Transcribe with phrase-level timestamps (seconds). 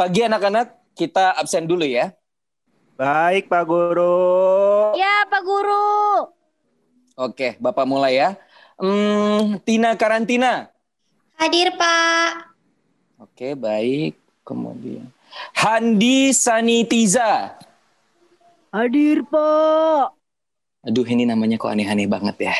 [0.00, 2.16] Pagi anak-anak, kita absen dulu ya.
[2.96, 4.96] Baik, Pak Guru.
[4.96, 6.24] Ya, Pak Guru.
[7.20, 8.32] Oke, Bapak mulai ya.
[8.80, 10.72] Hmm, Tina karantina.
[11.36, 12.48] Hadir, Pak.
[13.20, 14.16] Oke, baik.
[14.40, 15.12] Kemudian
[15.52, 17.60] Handi Sanitiza.
[18.72, 20.16] Hadir, Pak.
[20.88, 22.56] Aduh, ini namanya kok aneh-aneh banget ya.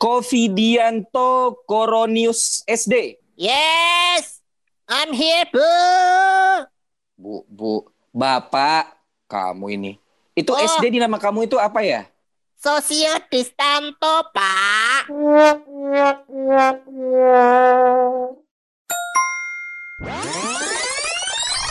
[0.00, 3.20] Covidianto Koronius SD.
[3.36, 4.33] Yes,
[4.88, 5.64] I'm here, Bu.
[7.16, 7.72] Bu, Bu,
[8.12, 8.92] Bapak,
[9.24, 9.92] kamu ini.
[10.36, 10.60] Itu Oh.
[10.60, 12.04] SD di nama kamu itu apa ya?
[12.60, 15.08] Sosio Distanto, Pak.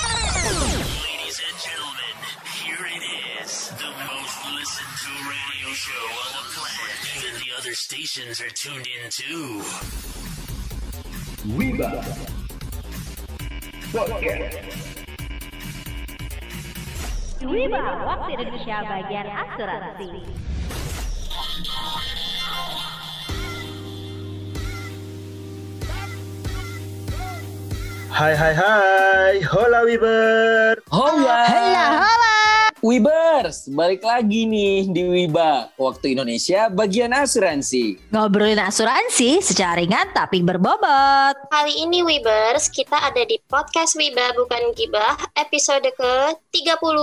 [0.03, 2.15] Ladies and gentlemen,
[2.59, 3.03] here it
[3.39, 6.97] is, the most listened to radio show on the planet.
[7.15, 9.63] Even the other stations are tuned in too.
[13.93, 14.09] Wiba,
[18.09, 20.09] waktu Indonesia bagian asuransi.
[28.09, 30.81] Hai hai hai, hola Wiber.
[30.89, 31.45] Hola.
[31.45, 32.12] Halo, halo.
[32.83, 38.11] Wibers, balik lagi nih di Wiba, waktu Indonesia bagian asuransi.
[38.11, 41.47] Ngobrolin asuransi secara ringan tapi berbobot.
[41.47, 46.97] Kali ini Wibers, kita ada di podcast Wiba Bukan Gibah, episode ke-30.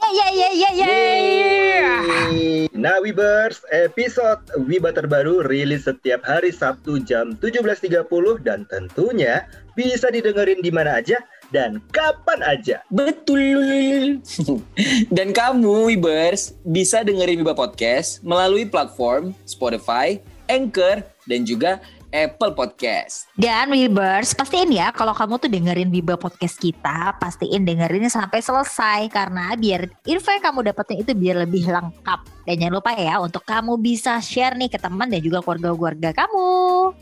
[0.00, 0.88] Ya, ya, ya, ya, ya.
[0.88, 2.72] Yeay.
[2.72, 8.08] Nah Wibers, episode Wiba terbaru rilis setiap hari Sabtu jam 17.30
[8.40, 9.44] dan tentunya
[9.76, 12.76] bisa didengerin di mana aja dan kapan aja.
[12.90, 14.20] Betul.
[15.16, 21.82] Dan kamu Wibers bisa dengerin Wiba Podcast melalui platform Spotify, Anchor, dan juga
[22.14, 23.26] Apple Podcast.
[23.34, 29.10] Dan Wibers, pastiin ya kalau kamu tuh dengerin Wiba podcast kita, pastiin dengerinnya sampai selesai
[29.10, 32.20] karena biar info yang kamu dapetin itu biar lebih lengkap.
[32.46, 36.48] Dan jangan lupa ya untuk kamu bisa share nih ke teman dan juga keluarga-keluarga kamu.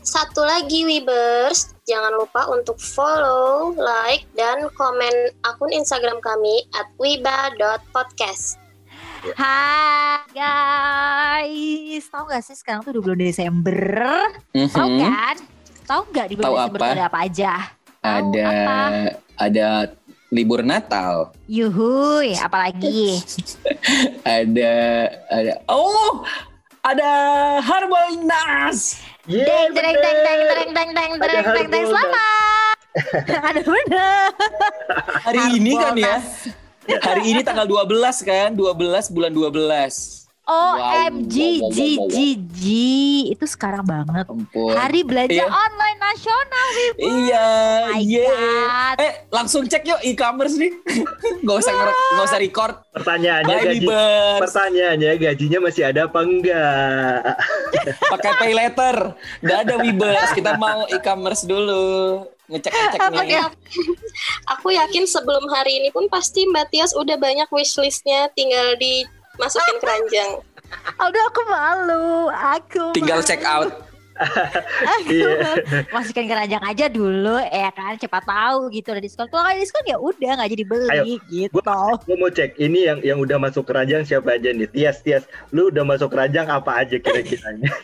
[0.01, 5.13] Satu lagi Wibers, jangan lupa untuk follow, like, dan komen
[5.45, 8.64] akun Instagram kami at wiba.podcast.
[9.25, 13.81] Hai guys, tahu gak sih sekarang tuh udah bulan Desember?
[14.53, 15.01] Tahu Mhm.
[15.01, 15.35] kan?
[15.81, 16.93] Tahu nggak di bulan Tahu Desember apa?
[16.93, 17.53] ada apa aja?
[18.05, 18.77] Ada apa?
[19.41, 19.67] ada
[20.29, 21.33] libur Natal.
[21.49, 23.17] Yuhuy, apalagi?
[24.37, 24.73] Ada
[25.25, 26.21] ada oh
[26.81, 27.09] ada
[27.61, 29.01] Harbolnas.
[29.25, 32.75] Yeay, Deng, deng, deng, deng, deng, deng, deng, Ada deng, deng, deng, selamat.
[33.49, 34.29] Ada bener.
[35.25, 36.17] Hari ini kan ya.
[36.85, 37.89] Hari ini tanggal 12
[38.21, 38.49] kan?
[38.53, 40.25] 12 bulan 12.
[40.45, 40.85] OMG,
[41.57, 42.09] wow, wow, G, wow, wow.
[42.13, 42.17] G,
[42.53, 42.61] G.
[43.33, 44.29] Itu sekarang banget.
[44.29, 44.77] Ampun.
[44.77, 45.49] Hari belanja Iya.
[45.49, 47.01] online nasional, Wibu.
[47.01, 47.47] Iya,
[47.97, 48.37] iya.
[49.01, 50.69] Eh, langsung cek yuk e-commerce nih.
[51.49, 52.77] gak usah gak usah record.
[52.93, 53.85] Pertanyaannya Bye, gaji.
[54.45, 57.17] Pertanyaannya gajinya masih ada apa enggak?
[58.13, 58.95] Pakai pay letter.
[59.41, 60.29] Gak ada Wibers.
[60.29, 62.21] Kita mau e-commerce dulu.
[62.47, 63.29] Ngecek-ngecek Aku, nih.
[63.31, 63.53] ya-
[64.47, 70.31] aku yakin sebelum hari ini pun pasti Mbak Tias udah banyak wishlistnya tinggal dimasukin keranjang.
[70.95, 72.29] Aduh, aku malu.
[72.29, 73.27] Aku Tinggal malu.
[73.27, 73.69] check out.
[74.15, 75.59] Aku Iya.
[75.91, 79.99] masukin keranjang aja dulu ya kan cepat tahu gitu ada diskon kalau ada diskon ya
[79.99, 81.59] udah nggak jadi beli Ayo, gitu
[81.99, 84.71] Gue mau cek ini yang yang udah masuk keranjang siapa aja nih?
[84.71, 87.67] Tias, Tias, lu udah masuk keranjang apa aja kira-kiranya?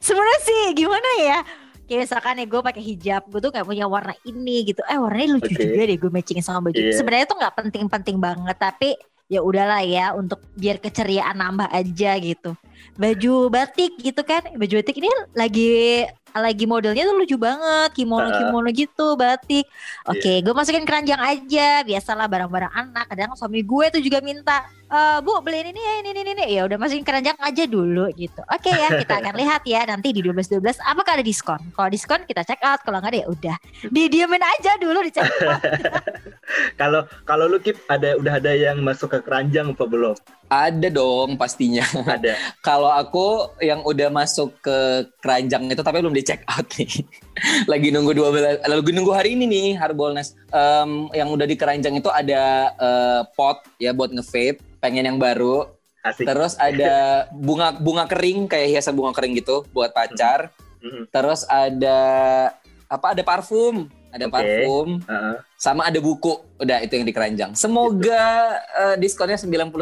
[0.00, 1.38] sebenarnya sih gimana ya
[1.84, 4.80] kayak misalkan ya gue pakai hijab gue tuh nggak punya warna ini gitu.
[4.88, 5.60] Eh warnanya lucu Oke.
[5.60, 6.78] juga deh gue matchingin sama baju.
[6.80, 6.96] Iya.
[6.96, 12.52] sebenarnya tuh nggak penting-penting banget tapi ya udahlah ya untuk biar keceriaan nambah aja gitu.
[12.94, 14.44] Baju batik gitu kan?
[14.54, 17.94] Baju batik ini lagi lagi modelnya tuh lucu banget.
[17.94, 19.64] Kimono kimono gitu batik.
[20.10, 20.44] Oke Iya.
[20.44, 21.80] gue masukin keranjang aja.
[21.86, 23.04] Biasalah barang-barang anak.
[23.08, 26.62] Kadang suami gue tuh juga minta "Eh, bu beliin ini ya ini ini ini ya
[26.68, 30.60] udah masukin keranjang aja dulu gitu oke ya kita akan lihat ya nanti di 12
[30.60, 33.56] 12 apakah ada diskon kalau diskon kita check out kalau nggak ada ya udah
[33.88, 35.60] didiemin aja dulu di check out
[36.80, 40.16] Kalau kalau lu Kip ada udah ada yang masuk ke keranjang apa belum?
[40.52, 41.82] Ada dong pastinya.
[42.04, 42.36] Ada.
[42.66, 46.90] Kalau aku yang udah masuk ke keranjang itu tapi belum di check out nih.
[47.70, 50.36] Lagi nunggu 12 lagi nunggu hari ini nih Harbolnas.
[50.52, 55.72] Em, yang udah di keranjang itu ada eh, pot ya buat nge-vape, pengen yang baru.
[56.04, 56.28] Asik.
[56.28, 60.52] Terus ada bunga bunga kering kayak hiasan bunga kering gitu buat pacar.
[60.84, 61.08] Mhm.
[61.08, 61.98] Terus ada
[62.92, 63.16] apa?
[63.16, 64.34] Ada parfum, ada Oke.
[64.36, 65.36] parfum, Heeh.
[65.56, 66.44] sama ada buku.
[66.60, 67.56] Udah itu yang di keranjang.
[67.56, 69.72] Semoga eh, diskonnya 99%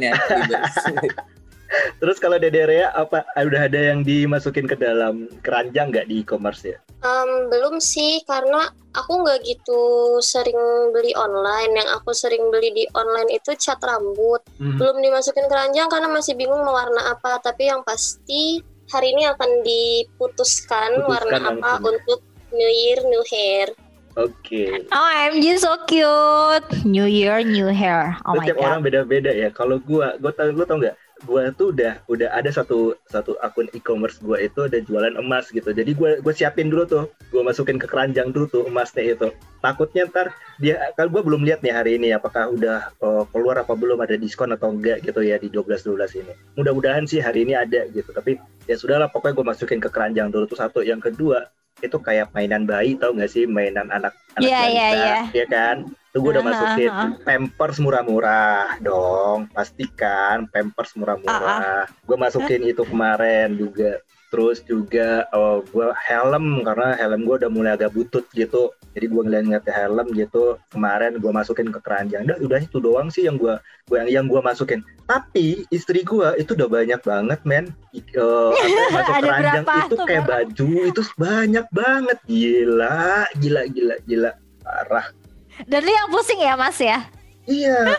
[0.00, 0.16] ya.
[2.00, 6.66] Terus kalau Dede Rea apa udah ada yang dimasukin ke dalam keranjang nggak di e-commerce
[6.66, 6.80] ya?
[7.00, 9.82] Em, belum sih karena aku nggak gitu
[10.20, 10.58] sering
[10.92, 11.80] beli online.
[11.80, 14.44] Yang aku sering beli di online itu cat rambut.
[14.60, 14.76] Hmm.
[14.76, 17.40] Belum dimasukin keranjang karena masih bingung mau warna apa.
[17.40, 18.60] Tapi yang pasti
[18.92, 21.88] hari ini akan diputuskan Putuskan warna apa langsung.
[21.88, 22.20] untuk
[22.52, 23.72] New Year New Hair.
[24.18, 24.90] Oke.
[24.90, 26.66] OMG so cute.
[26.82, 28.18] New year, new hair.
[28.26, 28.66] Oh my Setiap god.
[28.66, 29.48] orang beda-beda ya.
[29.54, 30.98] Kalau gua, gua tau, lu tau nggak?
[31.28, 35.68] Gua tuh udah udah ada satu satu akun e-commerce gua itu ada jualan emas gitu.
[35.68, 39.28] Jadi gua gua siapin dulu tuh, gua masukin ke keranjang dulu tuh emasnya itu.
[39.60, 43.76] Takutnya ntar dia kalau gua belum lihat nih hari ini apakah udah eh, keluar apa
[43.76, 46.32] belum ada diskon atau enggak gitu ya di 12 12 ini.
[46.56, 48.10] Mudah-mudahan sih hari ini ada gitu.
[48.16, 50.80] Tapi ya sudahlah pokoknya gua masukin ke keranjang dulu tuh satu.
[50.80, 54.96] Yang kedua itu kayak mainan bayi tau nggak sih mainan anak anak Iya, iya, balita,
[55.00, 55.16] iya.
[55.32, 55.76] ya kan?
[56.10, 57.06] Tuh gue udah masukin aha.
[57.22, 61.86] pampers murah-murah dong, pastikan pampers murah-murah.
[62.02, 64.02] Gue masukin itu kemarin juga.
[64.30, 68.74] Terus juga oh, gue helm karena helm gue udah mulai agak butut gitu.
[68.90, 70.58] Jadi gue ngeliat-ngeliat helm gitu.
[70.74, 72.26] Kemarin gue masukin ke keranjang.
[72.26, 73.54] Udah, udah itu doang sih yang gue
[73.94, 74.82] yang yang gue masukin.
[75.06, 77.70] Tapi istri gue itu udah banyak banget men.
[77.94, 78.02] Eh,
[78.66, 80.30] ya, masuk keranjang itu kayak barang?
[80.30, 82.18] baju itu banyak banget.
[82.26, 84.30] Gila, gila, gila, gila.
[84.62, 85.19] Parah.
[85.66, 87.04] Dan lu yang pusing ya mas ya?
[87.48, 87.98] Iya,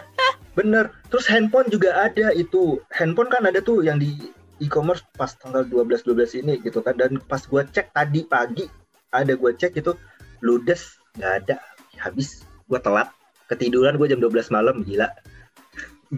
[0.55, 0.93] bener.
[1.11, 2.79] Terus handphone juga ada itu.
[2.93, 4.31] Handphone kan ada tuh yang di
[4.61, 6.95] e-commerce pas tanggal 12-12 ini gitu kan.
[6.95, 8.69] Dan pas gua cek tadi pagi,
[9.11, 9.91] ada gua cek itu
[10.39, 11.57] ludes, nggak ada.
[11.99, 13.09] Habis gua telat.
[13.51, 15.11] Ketiduran gua jam 12 malam, gila.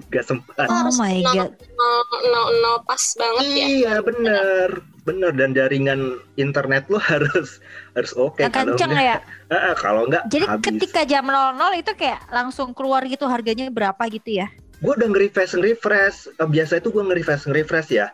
[0.10, 0.66] Gak sempat.
[0.69, 1.54] Oh my god.
[1.54, 2.01] nol,
[2.34, 3.66] nol, nol pas banget ya.
[3.66, 4.93] Iya, bener.
[5.04, 7.60] Bener, dan jaringan internet lo harus
[7.94, 8.40] harus oke.
[8.40, 9.18] Yang Kalau enggak, ya.
[9.54, 10.64] Ah, kalau enggak Jadi habis.
[10.66, 14.48] ketika jam 00 itu kayak langsung keluar gitu harganya berapa gitu ya?
[14.80, 16.18] Gue udah nge-refresh, nge-refresh.
[16.36, 18.08] Eh, Biasa itu gue nge-refresh, nge-refresh ya.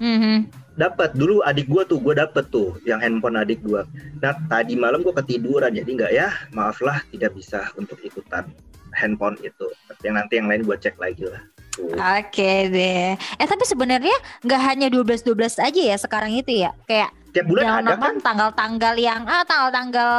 [0.00, 0.48] Mhm.
[0.70, 3.84] dapat dulu adik gua tuh gue dapet tuh yang handphone adik gua
[4.16, 8.48] nah tadi malam gua ketiduran jadi nggak ya maaflah tidak bisa untuk ikutan
[8.96, 11.44] handphone itu tapi yang nanti yang lain gua cek lagi lah.
[11.78, 13.14] Oke deh.
[13.14, 16.74] Eh tapi sebenarnya nggak hanya 12-12 aja ya sekarang itu ya.
[16.84, 20.10] Kayak tiap bulan Jangan ada kan tanggal-tanggal yang ah tanggal-tanggal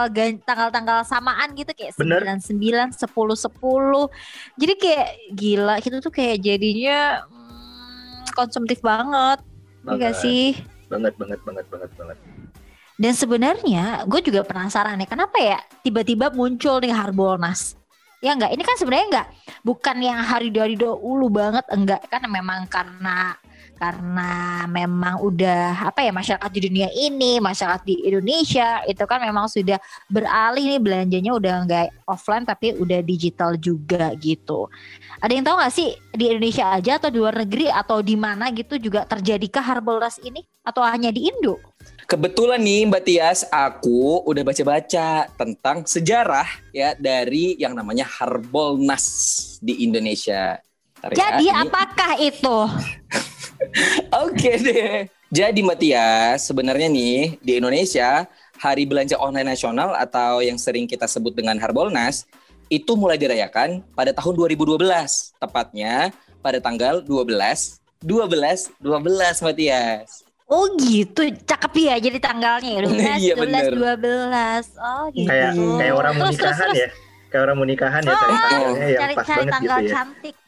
[0.47, 2.23] tanggal-tanggal samaan gitu kayak Bener.
[2.23, 3.03] 99 10 10.
[4.55, 9.43] Jadi kayak gila kita tuh kayak jadinya hmm, konsumtif banget.
[9.81, 10.55] Iya sih?
[10.91, 12.17] banget banget banget banget banget
[12.99, 17.79] Dan sebenarnya gue juga penasaran nih kenapa ya tiba-tiba muncul nih Harbolnas.
[18.21, 19.27] Ya enggak, ini kan sebenarnya enggak
[19.61, 23.37] bukan yang hari dari dahulu banget enggak kan memang karena
[23.81, 29.49] karena memang udah apa ya masyarakat di dunia ini, masyarakat di Indonesia itu kan memang
[29.49, 34.69] sudah beralih nih belanjanya udah enggak offline tapi udah digital juga gitu.
[35.17, 38.53] Ada yang tahu nggak sih di Indonesia aja atau di luar negeri atau di mana
[38.53, 41.57] gitu juga terjadikah Harbolnas ini atau hanya di Indo?
[42.11, 46.43] Kebetulan nih Mbak Tias, aku udah baca-baca tentang sejarah
[46.75, 49.07] ya dari yang namanya Harbolnas
[49.63, 50.59] di Indonesia.
[50.99, 52.57] Bentar ya, Jadi ini- apakah itu?
[54.27, 55.07] Oke deh.
[55.31, 58.27] Jadi Mbak Tias, sebenarnya nih di Indonesia
[58.59, 62.27] Hari Belanja Online Nasional atau yang sering kita sebut dengan Harbolnas
[62.67, 64.83] itu mulai dirayakan pada tahun 2012,
[65.39, 66.11] tepatnya
[66.43, 70.20] pada tanggal 12 12 12 Mbak Tias.
[70.51, 72.91] Oh gitu, cakep ya jadi tanggalnya ya 12,
[73.23, 73.63] Iya, 12, bener.
[73.71, 74.83] 12.
[74.83, 75.27] Oh gitu.
[75.31, 76.75] kayak kayak orang mau Terus, nikahan terus.
[76.75, 76.87] ya
[77.31, 79.87] kayak orang mau nikahan ya cari Oh, tanggalnya yang cari pas cari banget tanggal gitu
[79.87, 80.35] ya cantik.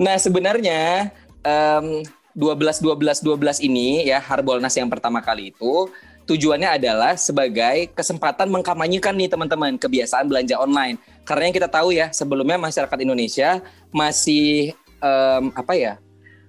[0.00, 1.12] Nah, sebenarnya
[1.44, 1.86] em,
[2.32, 5.92] 12 12 12 ini ya Harbolnas yang pertama kali itu
[6.24, 10.96] tujuannya adalah sebagai kesempatan mengkampanyekan nih teman-teman kebiasaan belanja online.
[11.28, 13.60] Karena yang kita tahu ya, sebelumnya masyarakat Indonesia
[13.92, 15.94] masih em, apa ya?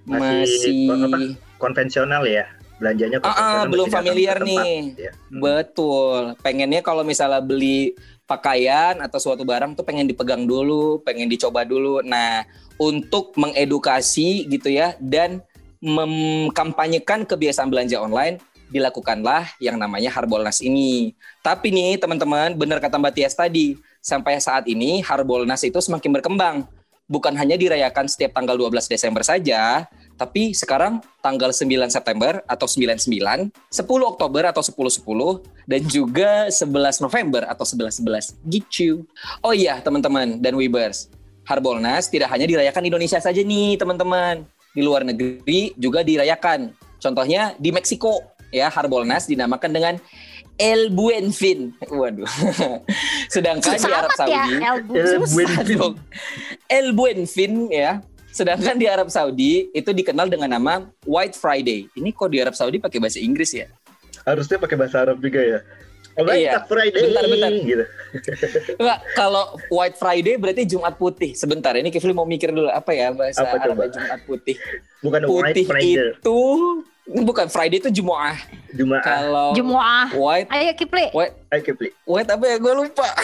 [0.03, 1.17] Masih, apa,
[1.57, 2.43] konvensional ya
[2.81, 4.77] belanjanya Ah, ah, belum familiar tempat, nih.
[4.99, 5.11] ya.
[5.31, 5.39] Hmm.
[5.39, 6.21] Betul.
[6.43, 7.95] Pengennya kalau misalnya beli
[8.27, 12.03] pakaian atau suatu barang tuh pengen dipegang dulu, pengen dicoba dulu.
[12.03, 12.43] Nah,
[12.75, 15.39] untuk mengedukasi gitu ya dan
[15.83, 18.39] mengkampanyekan kebiasaan belanja online
[18.73, 21.13] dilakukanlah yang namanya Harbolnas ini.
[21.45, 26.65] Tapi nih teman-teman, benar kata Mbak Tias tadi, sampai saat ini Harbolnas itu semakin berkembang.
[27.11, 33.51] Bukan hanya dirayakan setiap tanggal 12 Desember saja, tapi sekarang tanggal 9 September atau 99,
[33.51, 33.51] 10
[34.07, 38.39] Oktober atau 10-10, dan juga 11 November atau 11-11.
[38.47, 39.03] Gitu.
[39.43, 41.11] Oh iya teman-teman dan Webers,
[41.43, 44.47] Harbolnas tidak hanya dirayakan di Indonesia saja nih teman-teman.
[44.73, 46.73] Di luar negeri juga dirayakan.
[47.03, 49.93] Contohnya di Meksiko ya Harbolnas dinamakan dengan
[50.55, 51.73] El Buen Fin.
[51.81, 52.29] Waduh.
[53.33, 55.65] Sedangkan di Susah Arab amat ya, Saudi El Buen El Susah Buen Fin.
[55.75, 55.93] dong.
[56.67, 57.91] El Buen Fin ya.
[58.29, 61.85] Sedangkan di Arab Saudi itu dikenal dengan nama White Friday.
[61.91, 63.69] Ini kok di Arab Saudi pakai bahasa Inggris ya?
[64.23, 65.59] Harusnya pakai bahasa Arab juga ya.
[66.13, 66.61] Alright, Iya.
[66.63, 67.51] Friday Bentar, bentar.
[67.51, 67.85] gitu.
[68.77, 71.33] Enggak, kalau White Friday berarti Jumat putih.
[71.33, 73.89] Sebentar, ini Kifli mau mikir dulu apa ya bahasa Apa Arab?
[73.89, 74.53] Jumat putih.
[75.01, 76.39] Bukan White Putih Friday, itu
[77.07, 78.39] bukan Friday itu Jumaah.
[78.71, 79.03] Jumaah.
[79.03, 80.07] Kalau Jumuah.
[80.15, 81.07] White Ayo Kipli.
[81.11, 81.89] White Ayo Kipli.
[82.07, 82.57] White apa ya?
[82.59, 83.07] Gue lupa.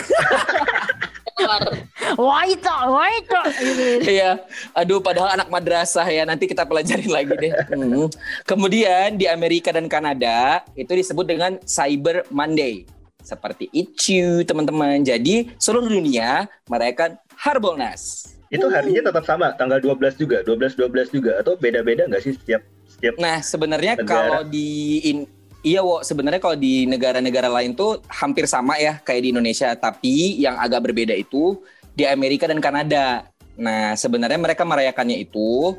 [2.49, 3.39] Itu.
[3.63, 4.11] Gitu.
[4.11, 4.43] Iya,
[4.75, 7.53] aduh padahal anak madrasah ya nanti kita pelajarin lagi deh.
[7.71, 8.11] Hmm.
[8.43, 12.83] Kemudian di Amerika dan Kanada itu disebut dengan Cyber Monday.
[13.23, 14.99] Seperti itu teman-teman.
[15.03, 18.35] Jadi seluruh dunia merayakan Harbolnas.
[18.49, 22.65] Itu harinya tetap sama, tanggal 12 juga, 12 12 juga atau beda-beda nggak sih setiap
[22.99, 24.05] setiap Nah sebenarnya Negara.
[24.05, 24.67] kalau di
[25.07, 25.99] in- Iya, Wo.
[25.99, 30.87] Sebenarnya kalau di negara-negara lain tuh hampir sama ya kayak di Indonesia, tapi yang agak
[30.87, 31.59] berbeda itu
[31.91, 33.27] di Amerika dan Kanada.
[33.59, 35.75] Nah, sebenarnya mereka merayakannya itu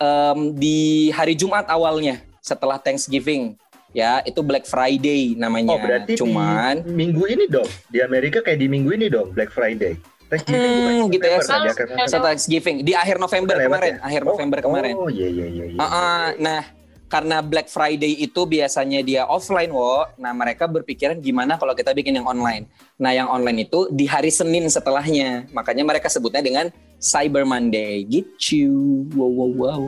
[0.00, 3.52] em, di hari Jumat awalnya setelah Thanksgiving.
[3.92, 5.76] Ya, itu Black Friday namanya.
[5.76, 7.68] Oh, berarti Cuman di minggu ini dong.
[7.92, 9.96] Di Amerika kayak di minggu ini dong, Black Friday.
[10.28, 11.36] Thanksgiving Hmm, bukan gitu ya.
[11.40, 12.06] November kan, November.
[12.08, 14.04] setelah Thanksgiving di akhir November Lewat kemarin, ya?
[14.04, 14.94] akhir Oh, November kemarin.
[14.94, 15.64] Oh, iya iya iya.
[15.72, 15.78] iya.
[15.80, 16.24] Ah, ah.
[16.36, 16.60] nah,
[17.08, 20.04] karena Black Friday itu biasanya dia offline, wo.
[20.20, 22.68] Nah, mereka berpikiran gimana kalau kita bikin yang online.
[23.00, 25.48] Nah, yang online itu di hari Senin setelahnya.
[25.56, 26.68] Makanya mereka sebutnya dengan
[27.00, 28.04] Cyber Monday.
[28.04, 28.68] Gitu.
[29.16, 29.82] Wow, wow, wow.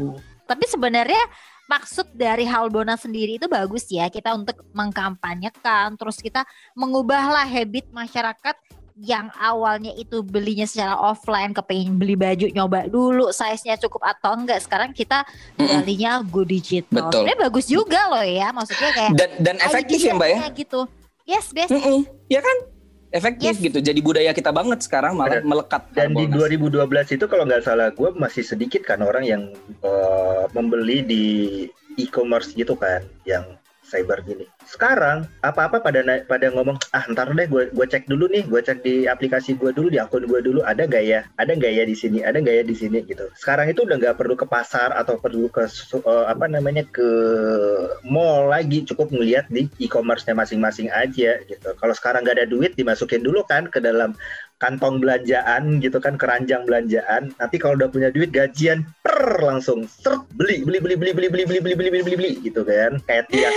[0.49, 1.21] Tapi sebenarnya
[1.71, 6.43] maksud dari Halbona sendiri itu bagus ya kita untuk mengkampanyekan terus kita
[6.75, 8.59] mengubahlah habit masyarakat
[9.01, 14.61] yang awalnya itu belinya secara offline kepengen beli baju nyoba dulu size-nya cukup atau enggak
[14.61, 15.25] sekarang kita
[15.57, 17.25] belinya go digital Betul.
[17.25, 20.39] sebenarnya bagus juga loh ya maksudnya kayak Dan dan efektif ya, Mbak ya?
[20.53, 20.81] gitu
[21.25, 22.05] yes best Mm-mm.
[22.29, 22.57] Ya kan?
[23.11, 23.67] Efektif Yes.
[23.67, 23.83] gitu.
[23.83, 25.83] Jadi budaya kita banget sekarang malah melekat.
[25.91, 27.03] Dan di Harbolnas.
[27.11, 29.43] 2012 itu kalau nggak salah gue masih sedikit kan orang yang
[29.83, 31.25] eh, membeli di
[31.99, 33.59] e-commerce gitu kan, yang
[33.91, 34.47] cyber gini.
[34.63, 38.87] Sekarang apa-apa pada pada ngomong ah ntar deh gue gue cek dulu nih, gue cek
[38.87, 41.97] di aplikasi gue dulu di akun gue dulu ada nggak ya, ada nggak ya di
[41.99, 43.27] sini, ada nggak ya di sini gitu.
[43.35, 47.09] Sekarang itu udah nggak perlu ke pasar atau perlu ke eh, apa namanya ke
[48.07, 51.69] mall lagi, cukup ngelihat di e-commerce-nya masing-masing aja gitu.
[51.75, 54.15] Kalau sekarang nggak ada duit dimasukin dulu kan ke dalam
[54.61, 60.21] kantong belanjaan gitu kan keranjang belanjaan nanti kalau udah punya duit gajian per langsung seret
[60.37, 63.25] beli beli beli beli beli beli beli beli beli beli beli beli gitu kan kayak
[63.33, 63.53] tiap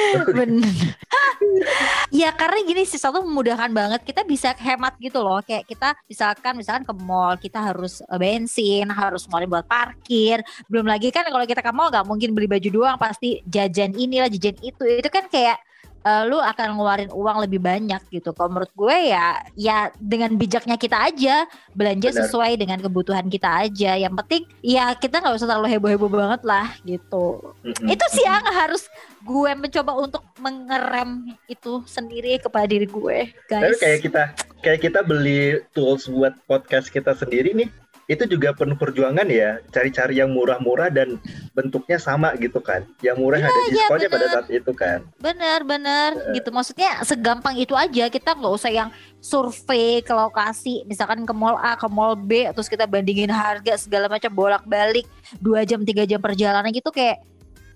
[2.10, 6.54] ya karena gini sih satu memudahkan banget kita bisa hemat gitu loh kayak kita misalkan
[6.56, 10.40] misalkan ke mall kita harus eh, bensin harus ngeluarin buat parkir
[10.72, 14.32] belum lagi kan kalau kita ke mall nggak mungkin beli baju doang pasti jajan inilah
[14.32, 15.60] jajan itu itu kan kayak
[16.04, 18.36] eh, lu akan ngeluarin uang lebih banyak gitu.
[18.36, 22.20] Kalau menurut gue ya ya dengan bijaknya kita aja belanja Benar.
[22.28, 23.96] sesuai dengan kebutuhan kita aja.
[23.98, 27.56] Yang penting ya kita nggak usah terlalu heboh-heboh banget lah gitu.
[27.64, 27.88] Mm-mm.
[27.88, 28.86] itu sih yang harus
[29.24, 33.80] gue mencoba untuk mengerem itu sendiri kepada diri gue tapi guys.
[33.80, 34.24] kayak kita
[34.60, 37.70] kayak kita beli tools buat podcast kita sendiri nih
[38.12, 41.16] itu juga penuh perjuangan ya cari-cari yang murah-murah dan
[41.56, 42.84] bentuknya sama gitu kan.
[43.00, 44.36] Yang murah ada iya, diskonnya pada benar.
[44.36, 45.00] saat itu kan.
[45.24, 46.50] Bener-bener gitu.
[46.52, 48.12] Maksudnya segampang itu aja.
[48.12, 48.90] Kita nggak usah yang
[49.24, 54.12] survei ke lokasi misalkan ke mall A ke mall B terus kita bandingin harga segala
[54.12, 55.08] macam bolak-balik
[55.40, 57.24] dua jam tiga jam perjalanan gitu kayak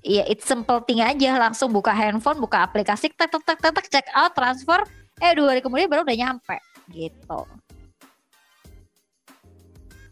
[0.03, 1.39] ya it's simple thing aja.
[1.39, 4.83] Langsung buka handphone buka aplikasi tek tek tek tek tek, check out transfer.
[5.23, 6.59] Eh dua hari kemudian baru udah nyampe
[6.91, 7.47] gitu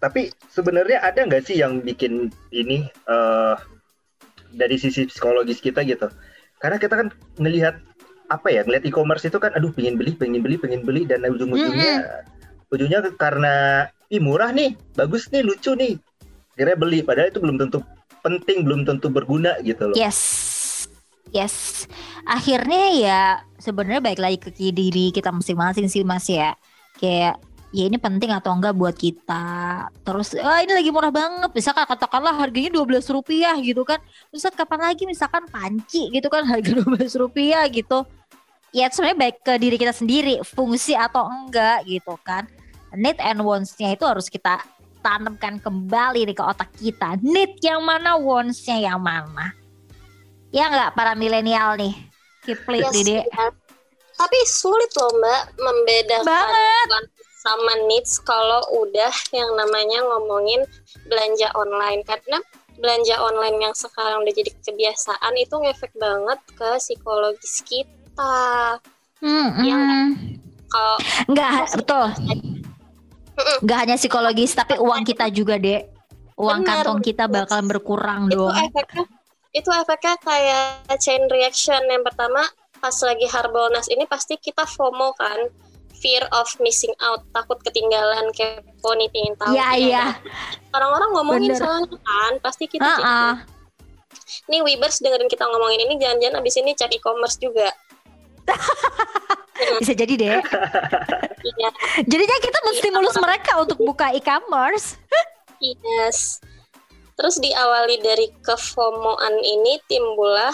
[0.06, 3.58] Tapi sebenarnya ada nggak sih yang bikin ini eh
[4.54, 6.06] dari sisi psikologis kita gitu?
[6.62, 7.08] Karena kita kan
[7.42, 7.82] ngelihat
[8.30, 12.26] apa ya, ngelihat e-commerce itu kan, aduh pengen beli, pengen beli, pengen beli dan ujung-ujungnya,
[12.70, 15.98] ujungnya karena ih murah nih, bagus nih, lucu nih,
[16.54, 17.02] kira beli.
[17.02, 17.82] Padahal itu belum tentu
[18.26, 19.96] penting, belum tentu berguna gitu loh.
[19.98, 20.22] Yes.
[21.30, 21.86] Yes.
[22.26, 23.22] Akhirnya ya
[23.62, 26.58] sebenarnya baik lagi ke diri kita masing-masing sih Mas ya.
[26.98, 27.44] Kayak
[27.76, 29.44] ya ini penting atau enggak buat kita.
[30.08, 31.52] Terus ah ini lagi murah banget.
[31.52, 34.00] Misalkan katakanlah harganya 12 rupiah gitu kan.
[34.32, 36.88] Terus kapan lagi misalkan panci gitu kan harga 12
[37.20, 38.08] rupiah gitu.
[38.72, 42.48] Ya sebenarnya baik ke diri kita sendiri, fungsi atau enggak gitu kan.
[42.96, 44.64] Need and wants-nya itu harus kita
[45.04, 47.20] tanamkan kembali nih ke otak kita.
[47.20, 49.52] Need yang mana, wants-nya yang mana.
[50.56, 51.92] Ya nggak para milenial nih.
[52.48, 53.28] Kipli, Yes, Dede.
[53.28, 53.52] ya.
[54.16, 56.88] Tapi sulit loh Mbak membedakan Banget.
[57.46, 60.66] Sama needs kalau udah yang namanya ngomongin
[61.06, 62.42] belanja online karena
[62.82, 68.82] belanja online yang sekarang udah jadi kebiasaan itu ngefek banget ke psikologis kita.
[69.22, 70.06] Hmm, Iya hmm.
[70.66, 70.98] Kalau
[71.30, 72.08] Nggak, betul.
[73.64, 75.94] Nggak hanya psikologis, tapi uang kita juga, Dek.
[76.36, 76.84] Uang Benar.
[76.84, 78.52] kantong kita bakal berkurang itu dong.
[78.52, 79.08] efeknya
[79.56, 82.44] itu efeknya kayak chain reaction yang pertama
[82.84, 85.48] pas lagi Harbolnas ini pasti kita FOMO kan
[85.98, 90.06] fear of missing out takut ketinggalan kepo nih pengen tahu Iya, ya iya.
[90.72, 91.60] orang-orang ngomongin Bener.
[91.60, 93.04] soalnya kan pasti kita gitu.
[93.04, 93.36] ah.
[94.48, 97.70] nih Webers dengerin kita ngomongin ini jangan-jangan abis ini cek e-commerce juga
[99.82, 100.38] Bisa jadi deh.
[101.42, 101.70] iya
[102.06, 105.00] Jadinya kita menstimulus mereka untuk buka e-commerce.
[105.58, 106.38] Yes.
[107.16, 110.54] Terus diawali dari kefomoan ini timbullah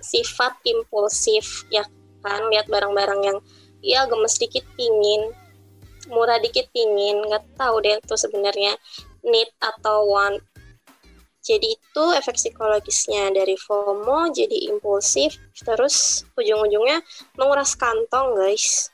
[0.00, 1.84] sifat impulsif ya
[2.24, 3.38] kan lihat barang-barang yang
[3.84, 5.28] ya gemes dikit pingin
[6.08, 8.72] murah dikit pingin nggak tahu deh itu sebenarnya
[9.22, 10.40] need atau want
[11.40, 17.04] jadi itu efek psikologisnya dari FOMO jadi impulsif terus ujung-ujungnya
[17.36, 18.88] menguras kantong guys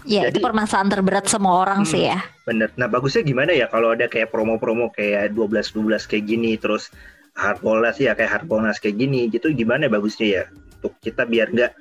[0.00, 1.90] Ya, itu Jadi- permasalahan terberat semua orang Hmm.
[1.92, 2.24] sih ya.
[2.48, 2.72] Bener.
[2.80, 6.88] Nah bagusnya gimana ya kalau ada kayak promo-promo kayak 12-12 kayak gini terus
[7.36, 10.42] Harbolnas ya kayak Harbolnas kayak gini gitu gimana bagusnya ya
[10.80, 11.72] untuk kita biar nggak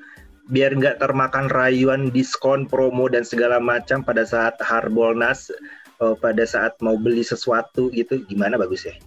[0.49, 5.53] biar nggak termakan rayuan diskon promo dan segala macam pada saat Harbolnas
[6.01, 8.97] eh, pada saat mau beli sesuatu gitu gimana bagusnya?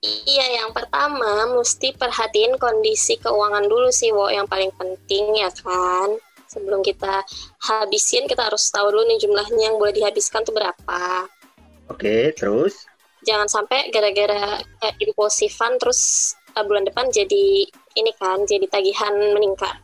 [0.00, 6.16] Iya, yang pertama mesti perhatiin kondisi keuangan dulu sih, Wo, yang paling penting ya kan.
[6.48, 7.22] Sebelum kita
[7.62, 11.28] habisin, kita harus tahu dulu nih jumlahnya yang boleh dihabiskan tuh berapa.
[11.92, 18.66] Oke, terus Jangan sampai gara-gara kayak impulsifan terus eh, bulan depan jadi ini kan, jadi
[18.70, 19.74] tagihan meningkat.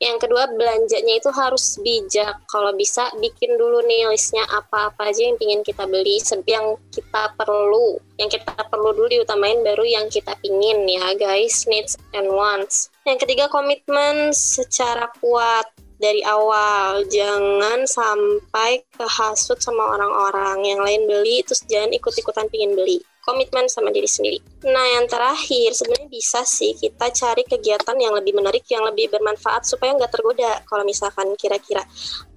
[0.00, 2.40] Yang kedua, belanjanya itu harus bijak.
[2.48, 6.16] Kalau bisa bikin dulu nih listnya apa-apa aja yang ingin kita beli,
[6.48, 8.00] yang kita perlu.
[8.16, 12.88] Yang kita perlu dulu diutamain baru yang kita pingin ya guys, needs and wants.
[13.04, 17.04] Yang ketiga, komitmen secara kuat dari awal.
[17.08, 20.64] Jangan sampai kehasut sama orang-orang.
[20.64, 24.38] Yang lain beli, terus jangan ikut-ikutan pingin beli komitmen sama diri sendiri.
[24.70, 29.66] Nah, yang terakhir sebenarnya bisa sih kita cari kegiatan yang lebih menarik, yang lebih bermanfaat
[29.66, 30.62] supaya nggak tergoda.
[30.62, 31.82] Kalau misalkan kira-kira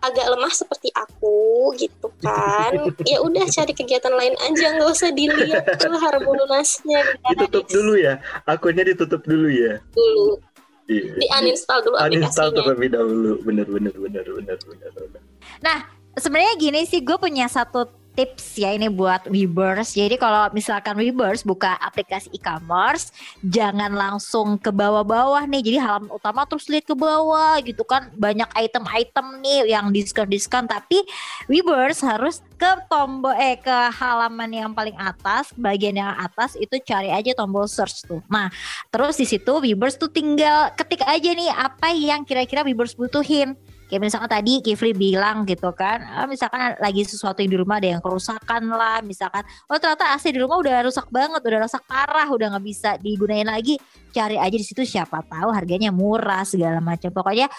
[0.01, 2.74] agak lemah seperti aku gitu kan,
[3.05, 7.22] ya udah cari kegiatan lain aja, nggak usah dilihat tuh harbolunasnya.
[7.38, 8.18] ditutup dulu ya,
[8.50, 9.77] akunnya ditutup dulu ya.
[9.94, 10.42] Dulu
[10.90, 11.14] Iya.
[11.22, 12.58] di uninstall dulu Uninstall aplikasinya.
[12.66, 14.90] terlebih dahulu, bener bener bener bener bener.
[14.90, 15.78] bener.
[16.18, 17.86] Sebenarnya gini sih, gue punya satu
[18.20, 19.96] tips ya ini buat Weavers.
[19.96, 25.64] Jadi kalau misalkan Weavers buka aplikasi e-commerce, jangan langsung ke bawah-bawah nih.
[25.64, 28.12] Jadi halaman utama terus lihat ke bawah gitu kan.
[28.20, 30.68] Banyak item-item nih yang diskon-diskon.
[30.68, 31.00] Tapi
[31.48, 37.08] Weavers harus ke tombol eh ke halaman yang paling atas, bagian yang atas itu cari
[37.08, 38.20] aja tombol search tuh.
[38.27, 38.51] Nah,
[38.92, 43.55] terus di situ Weavers tuh tinggal ketik aja nih apa yang kira-kira Weavers butuhin.
[43.90, 47.98] Kayak misalkan tadi Kifli bilang gitu kan, ah, misalkan lagi sesuatu yang di rumah ada
[47.98, 52.30] yang kerusakan lah, misalkan oh ternyata AC di rumah udah rusak banget, udah rusak parah,
[52.30, 53.82] udah nggak bisa digunain lagi,
[54.14, 57.10] cari aja di situ siapa tahu harganya murah segala macam.
[57.10, 57.50] Pokoknya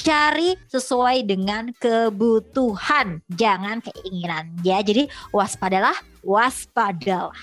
[0.00, 4.80] cari sesuai dengan kebutuhan, jangan keinginan ya.
[4.80, 5.94] Jadi waspadalah,
[6.24, 7.36] waspadalah.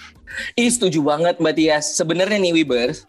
[0.55, 1.85] Ih setuju banget Mbak Tias.
[1.93, 3.05] Sebenarnya nih Wibers,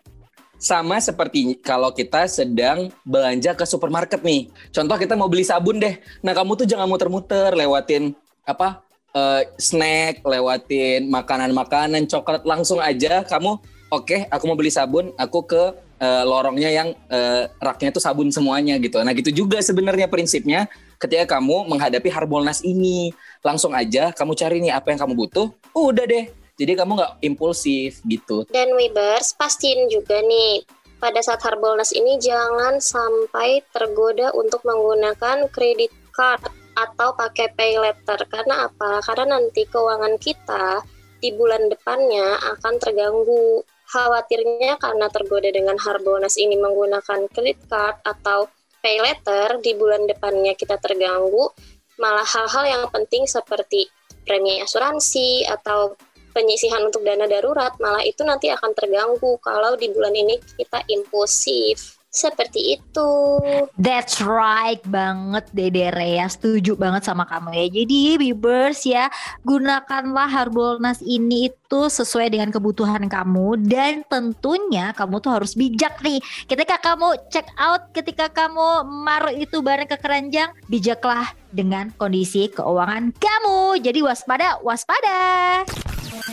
[0.62, 4.46] sama seperti kalau kita sedang belanja ke supermarket nih.
[4.70, 5.98] Contoh kita mau beli sabun deh.
[6.22, 8.14] Nah kamu tuh jangan muter-muter lewatin
[8.46, 13.58] apa eh, snack, lewatin makanan-makanan, coklat langsung aja kamu.
[13.90, 15.62] Oke, aku mau beli sabun, aku ke
[15.98, 19.02] eh, lorongnya yang eh, raknya tuh sabun semuanya gitu.
[19.02, 20.70] Nah gitu juga sebenarnya prinsipnya
[21.02, 23.10] ketika kamu menghadapi Harbolnas ini.
[23.42, 26.30] Langsung aja kamu cari nih apa yang kamu butuh, udah deh.
[26.62, 28.46] Jadi kamu nggak impulsif gitu.
[28.54, 30.62] Dan Webers, pastiin juga nih,
[31.02, 36.46] pada saat Harbolnas ini jangan sampai tergoda untuk menggunakan kredit card
[36.78, 38.30] atau pakai pay letter.
[38.30, 39.02] Karena apa?
[39.02, 40.86] Karena nanti keuangan kita
[41.18, 43.66] di bulan depannya akan terganggu.
[43.90, 48.46] Khawatirnya karena tergoda dengan Harbolnas ini menggunakan kredit card atau
[48.78, 51.50] pay letter, di bulan depannya kita terganggu,
[51.98, 53.90] malah hal-hal yang penting seperti
[54.22, 55.98] premi asuransi atau
[56.32, 62.02] penyisihan untuk dana darurat malah itu nanti akan terganggu kalau di bulan ini kita impulsif.
[62.12, 63.12] Seperti itu.
[63.80, 66.28] That's right banget Dede Rea.
[66.28, 67.66] Setuju banget sama kamu ya.
[67.72, 69.08] Jadi Bibers ya
[69.48, 73.64] Gunakanlah Harbolnas ini itu sesuai dengan kebutuhan kamu.
[73.64, 76.20] Dan tentunya kamu tuh harus bijak nih.
[76.44, 83.16] Ketika kamu check out Ketika kamu maruh itu barang ke keranjang Bijaklah dengan kondisi keuangan
[83.16, 83.80] kamu.
[83.80, 85.64] Jadi waspada waspada
[86.12, 86.28] Thank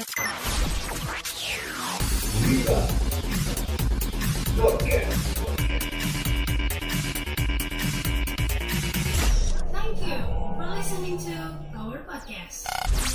[10.04, 10.20] you
[10.58, 13.09] for listening to our podcast.